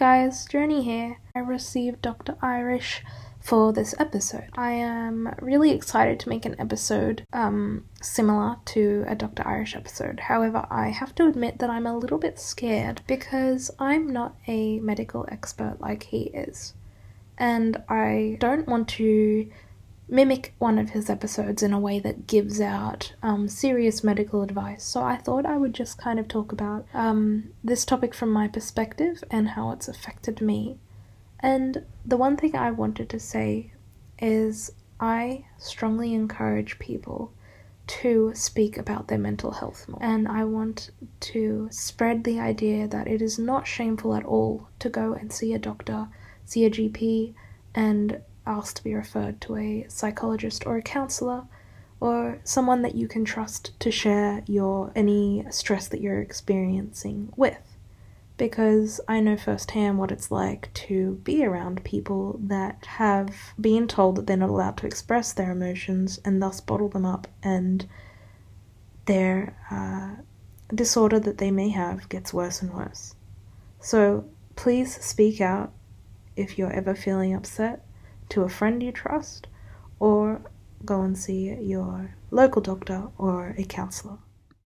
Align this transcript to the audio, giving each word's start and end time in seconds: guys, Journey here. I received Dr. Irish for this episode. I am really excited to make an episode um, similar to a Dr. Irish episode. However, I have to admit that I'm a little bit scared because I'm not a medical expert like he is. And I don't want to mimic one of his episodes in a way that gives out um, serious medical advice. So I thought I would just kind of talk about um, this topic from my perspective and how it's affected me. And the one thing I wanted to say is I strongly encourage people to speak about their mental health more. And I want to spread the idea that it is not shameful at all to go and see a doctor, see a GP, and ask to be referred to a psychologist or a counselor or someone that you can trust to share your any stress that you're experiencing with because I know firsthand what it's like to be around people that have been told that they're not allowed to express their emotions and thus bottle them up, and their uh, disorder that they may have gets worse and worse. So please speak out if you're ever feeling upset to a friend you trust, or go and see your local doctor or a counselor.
guys, 0.00 0.46
Journey 0.46 0.82
here. 0.82 1.18
I 1.36 1.40
received 1.40 2.00
Dr. 2.00 2.34
Irish 2.40 3.02
for 3.38 3.70
this 3.70 3.94
episode. 3.98 4.48
I 4.54 4.70
am 4.70 5.34
really 5.42 5.72
excited 5.72 6.18
to 6.20 6.30
make 6.30 6.46
an 6.46 6.58
episode 6.58 7.26
um, 7.34 7.84
similar 8.00 8.56
to 8.64 9.04
a 9.06 9.14
Dr. 9.14 9.46
Irish 9.46 9.76
episode. 9.76 10.20
However, 10.20 10.66
I 10.70 10.88
have 10.88 11.14
to 11.16 11.26
admit 11.26 11.58
that 11.58 11.68
I'm 11.68 11.86
a 11.86 11.98
little 11.98 12.16
bit 12.16 12.40
scared 12.40 13.02
because 13.06 13.70
I'm 13.78 14.10
not 14.10 14.36
a 14.46 14.80
medical 14.80 15.26
expert 15.28 15.76
like 15.82 16.04
he 16.04 16.30
is. 16.32 16.72
And 17.36 17.82
I 17.86 18.38
don't 18.40 18.66
want 18.66 18.88
to 19.00 19.50
mimic 20.10 20.54
one 20.58 20.78
of 20.78 20.90
his 20.90 21.08
episodes 21.08 21.62
in 21.62 21.72
a 21.72 21.78
way 21.78 21.98
that 22.00 22.26
gives 22.26 22.60
out 22.60 23.14
um, 23.22 23.48
serious 23.48 24.02
medical 24.02 24.42
advice. 24.42 24.84
So 24.84 25.02
I 25.02 25.16
thought 25.16 25.46
I 25.46 25.56
would 25.56 25.72
just 25.72 25.98
kind 25.98 26.18
of 26.18 26.28
talk 26.28 26.52
about 26.52 26.86
um, 26.92 27.50
this 27.62 27.84
topic 27.84 28.14
from 28.14 28.30
my 28.30 28.48
perspective 28.48 29.22
and 29.30 29.50
how 29.50 29.70
it's 29.70 29.88
affected 29.88 30.40
me. 30.40 30.78
And 31.38 31.84
the 32.04 32.16
one 32.16 32.36
thing 32.36 32.56
I 32.56 32.70
wanted 32.70 33.08
to 33.10 33.20
say 33.20 33.72
is 34.18 34.72
I 34.98 35.46
strongly 35.58 36.12
encourage 36.12 36.78
people 36.78 37.32
to 37.86 38.32
speak 38.34 38.76
about 38.76 39.08
their 39.08 39.18
mental 39.18 39.50
health 39.50 39.88
more. 39.88 40.02
And 40.02 40.28
I 40.28 40.44
want 40.44 40.90
to 41.20 41.68
spread 41.72 42.22
the 42.22 42.38
idea 42.38 42.86
that 42.86 43.08
it 43.08 43.22
is 43.22 43.38
not 43.38 43.66
shameful 43.66 44.14
at 44.14 44.24
all 44.24 44.68
to 44.78 44.88
go 44.88 45.14
and 45.14 45.32
see 45.32 45.54
a 45.54 45.58
doctor, 45.58 46.08
see 46.44 46.64
a 46.64 46.70
GP, 46.70 47.34
and 47.74 48.20
ask 48.50 48.76
to 48.76 48.84
be 48.84 48.94
referred 48.94 49.40
to 49.42 49.56
a 49.56 49.86
psychologist 49.88 50.66
or 50.66 50.76
a 50.76 50.82
counselor 50.82 51.44
or 52.00 52.40
someone 52.44 52.82
that 52.82 52.94
you 52.94 53.06
can 53.06 53.24
trust 53.24 53.78
to 53.80 53.90
share 53.90 54.42
your 54.46 54.90
any 54.94 55.44
stress 55.50 55.88
that 55.88 56.00
you're 56.00 56.20
experiencing 56.20 57.32
with 57.36 57.70
because 58.40 59.02
I 59.06 59.20
know 59.20 59.36
firsthand 59.36 59.98
what 59.98 60.10
it's 60.10 60.30
like 60.30 60.72
to 60.88 61.20
be 61.24 61.44
around 61.44 61.84
people 61.84 62.40
that 62.44 62.86
have 62.86 63.36
been 63.60 63.86
told 63.86 64.16
that 64.16 64.26
they're 64.26 64.38
not 64.38 64.48
allowed 64.48 64.78
to 64.78 64.86
express 64.86 65.34
their 65.34 65.50
emotions 65.50 66.18
and 66.24 66.40
thus 66.40 66.58
bottle 66.58 66.88
them 66.88 67.04
up, 67.04 67.28
and 67.42 67.86
their 69.04 69.54
uh, 69.70 70.22
disorder 70.74 71.20
that 71.20 71.36
they 71.36 71.50
may 71.50 71.68
have 71.68 72.08
gets 72.08 72.32
worse 72.32 72.62
and 72.62 72.72
worse. 72.72 73.14
So 73.78 74.24
please 74.56 74.94
speak 75.04 75.42
out 75.42 75.74
if 76.34 76.56
you're 76.56 76.72
ever 76.72 76.94
feeling 76.94 77.34
upset 77.34 77.84
to 78.30 78.42
a 78.42 78.48
friend 78.48 78.82
you 78.82 78.92
trust, 78.92 79.46
or 79.98 80.40
go 80.84 81.02
and 81.02 81.16
see 81.18 81.52
your 81.54 82.14
local 82.30 82.62
doctor 82.62 83.08
or 83.18 83.54
a 83.58 83.64
counselor. 83.64 84.18